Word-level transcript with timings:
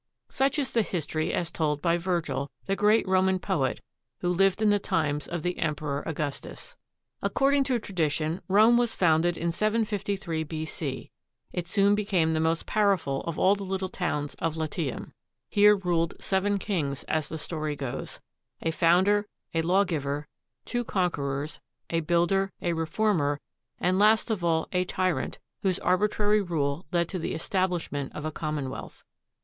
Such 0.29 0.57
is 0.57 0.71
the 0.71 0.83
story 0.99 1.31
as 1.31 1.51
told 1.51 1.79
by 1.79 1.95
Virgil, 1.99 2.49
the 2.65 2.75
great 2.75 3.07
Roman 3.07 3.37
poet 3.37 3.81
who 4.21 4.29
lived 4.29 4.59
in 4.59 4.71
the 4.71 4.79
times 4.79 5.27
of 5.27 5.43
the 5.43 5.59
Emperor 5.59 6.01
Augustus. 6.07 6.75
According 7.21 7.65
to 7.65 7.77
tradition, 7.77 8.41
Rome 8.47 8.77
was 8.79 8.95
founded 8.95 9.37
in 9.37 9.51
753 9.51 10.43
B.C. 10.43 11.11
It 11.53 11.67
soon 11.67 11.93
became 11.93 12.31
the 12.31 12.39
most 12.39 12.65
powerful 12.65 13.21
of 13.27 13.37
all 13.37 13.53
the 13.53 13.63
little 13.63 13.89
towns 13.89 14.33
of 14.39 14.57
Latium. 14.57 15.13
Here 15.47 15.75
ruled 15.75 16.15
seven 16.19 16.57
kings, 16.57 17.03
as 17.03 17.29
the 17.29 17.37
story 17.37 17.75
goes, 17.75 18.19
a 18.63 18.71
founder, 18.71 19.27
a 19.53 19.61
lawgiver, 19.61 20.27
two 20.65 20.83
conquerors, 20.83 21.59
a 21.91 21.99
builder, 21.99 22.51
a 22.59 22.73
reformer, 22.73 23.39
and, 23.79 23.99
last 23.99 24.31
of 24.31 24.43
all, 24.43 24.67
a 24.71 24.83
tyrant, 24.83 25.37
whose 25.61 25.77
arbitrary 25.77 26.41
rule 26.41 26.87
led 26.91 27.07
to 27.09 27.19
the 27.19 27.35
establishment 27.35 28.11
of 28.15 28.25
a 28.25 28.31
commonwealth. 28.31 29.03